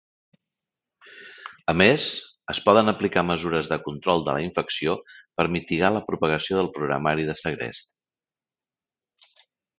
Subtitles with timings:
[1.73, 2.05] A més,
[2.53, 4.97] es poden aplicar mesures de control de la infecció
[5.41, 7.95] per mitigar la propagació del programari de segrest.